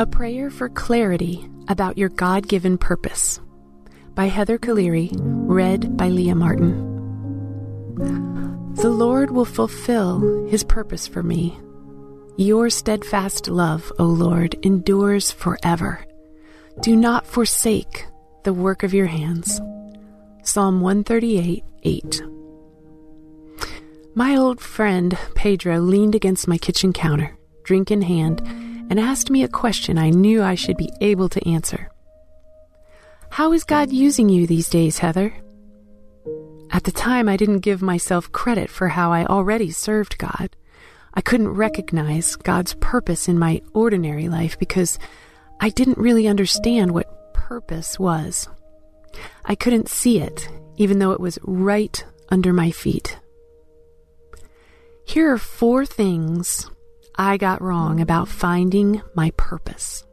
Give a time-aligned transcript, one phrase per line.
[0.00, 3.38] A Prayer for Clarity About Your God Given Purpose
[4.14, 6.72] by Heather Caliri, read by Leah Martin.
[8.76, 11.60] The Lord will fulfill his purpose for me.
[12.38, 16.02] Your steadfast love, O Lord, endures forever.
[16.80, 18.06] Do not forsake
[18.44, 19.60] the work of your hands.
[20.42, 22.22] Psalm 138 8.
[24.14, 29.44] My old friend Pedro leaned against my kitchen counter, drink in hand, and asked me
[29.44, 31.90] a question I knew I should be able to answer.
[33.30, 35.32] How is God using you these days, Heather?
[36.72, 40.56] At the time, I didn't give myself credit for how I already served God.
[41.14, 44.98] I couldn't recognize God's purpose in my ordinary life because
[45.60, 48.48] I didn't really understand what purpose was.
[49.44, 53.18] I couldn't see it, even though it was right under my feet.
[55.04, 56.70] Here are four things
[57.20, 60.06] I got wrong about finding my purpose.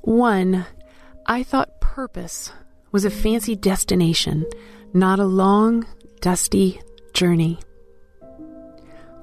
[0.00, 0.66] One,
[1.26, 2.50] I thought purpose
[2.90, 4.44] was a fancy destination,
[4.92, 5.86] not a long,
[6.20, 6.80] dusty
[7.14, 7.60] journey.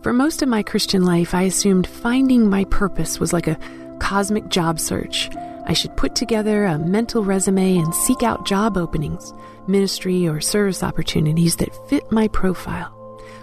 [0.03, 3.59] For most of my Christian life, I assumed finding my purpose was like a
[3.99, 5.29] cosmic job search.
[5.65, 9.33] I should put together a mental resume and seek out job openings,
[9.67, 12.94] ministry, or service opportunities that fit my profile.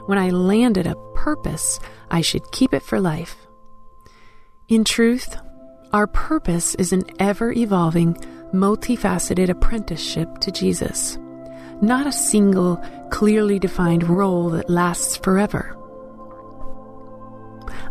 [0.06, 1.78] When I landed a purpose,
[2.11, 3.36] I should keep it for life.
[4.69, 5.36] In truth,
[5.92, 8.14] our purpose is an ever evolving,
[8.53, 11.19] multifaceted apprenticeship to Jesus,
[11.80, 15.77] not a single, clearly defined role that lasts forever.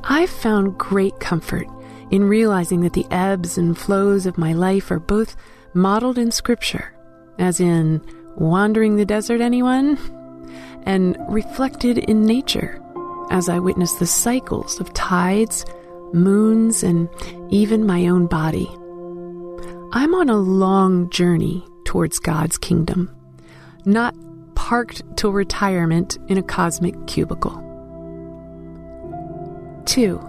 [0.04, 1.68] I've found great comfort
[2.10, 5.36] in realizing that the ebbs and flows of my life are both
[5.74, 6.94] modeled in Scripture,
[7.40, 8.02] as in
[8.36, 9.98] wandering the desert, anyone?
[10.84, 12.82] And reflected in nature,
[13.30, 15.66] as I witness the cycles of tides,
[16.14, 17.08] moons, and
[17.50, 18.70] even my own body.
[19.94, 23.14] I'm on a long journey towards God's kingdom,
[23.86, 24.16] not
[24.56, 27.58] parked till retirement in a cosmic cubicle.
[29.86, 30.20] 2.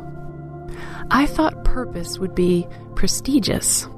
[1.11, 3.89] I thought purpose would be prestigious,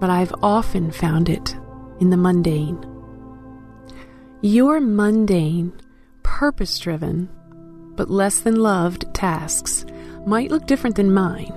[0.00, 1.56] but I've often found it
[2.00, 2.84] in the mundane.
[4.40, 5.72] Your mundane,
[6.34, 7.28] purpose driven,
[7.94, 9.86] but less than loved tasks
[10.26, 11.52] might look different than mine.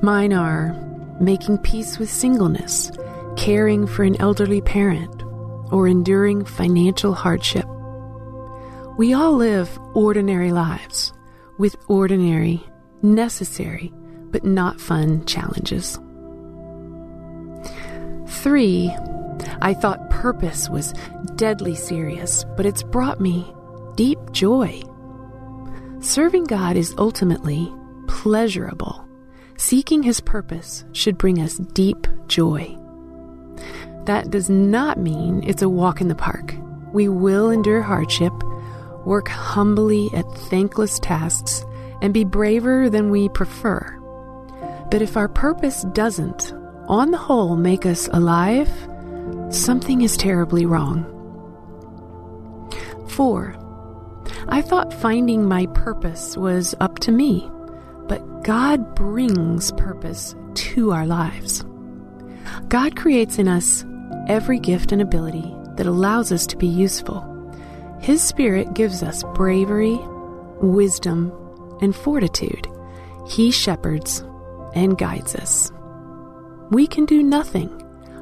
[0.00, 0.72] Mine are
[1.20, 2.90] making peace with singleness,
[3.36, 5.22] caring for an elderly parent,
[5.70, 7.66] or enduring financial hardship.
[8.96, 11.12] We all live ordinary lives
[11.58, 12.64] with ordinary,
[13.02, 13.92] necessary,
[14.30, 15.98] but not fun challenges.
[18.26, 18.90] Three,
[19.60, 20.94] I thought purpose was
[21.36, 23.52] deadly serious, but it's brought me
[23.96, 24.82] deep joy.
[26.00, 27.72] Serving God is ultimately
[28.08, 29.06] pleasurable.
[29.56, 32.76] Seeking His purpose should bring us deep joy.
[34.04, 36.54] That does not mean it's a walk in the park.
[36.92, 38.32] We will endure hardship,
[39.04, 41.64] work humbly at thankless tasks,
[42.00, 43.98] and be braver than we prefer.
[44.90, 46.52] But if our purpose doesn't,
[46.88, 48.68] on the whole, make us alive,
[49.50, 51.06] something is terribly wrong.
[53.08, 53.61] 4.
[54.48, 57.50] I thought finding my purpose was up to me,
[58.08, 61.64] but God brings purpose to our lives.
[62.68, 63.84] God creates in us
[64.28, 67.28] every gift and ability that allows us to be useful.
[68.00, 69.98] His Spirit gives us bravery,
[70.60, 71.32] wisdom,
[71.80, 72.66] and fortitude.
[73.28, 74.24] He shepherds
[74.74, 75.70] and guides us.
[76.70, 77.70] We can do nothing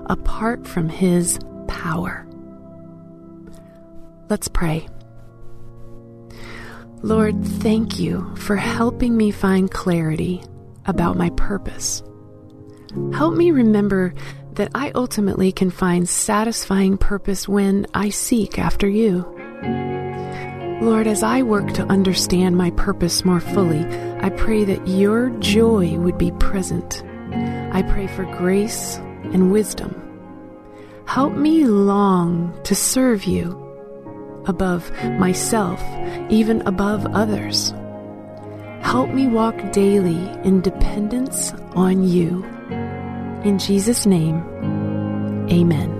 [0.06, 2.26] apart from His power.
[4.28, 4.86] Let's pray.
[7.02, 10.42] Lord, thank you for helping me find clarity
[10.84, 12.02] about my purpose.
[13.12, 14.12] Help me remember
[14.52, 19.22] that I ultimately can find satisfying purpose when I seek after you.
[20.82, 23.84] Lord, as I work to understand my purpose more fully,
[24.20, 27.02] I pray that your joy would be present.
[27.72, 28.96] I pray for grace
[29.32, 29.94] and wisdom.
[31.06, 33.59] Help me long to serve you
[34.46, 35.82] above myself,
[36.30, 37.72] even above others.
[38.82, 42.44] Help me walk daily in dependence on you.
[43.44, 44.42] In Jesus' name,
[45.50, 45.99] amen.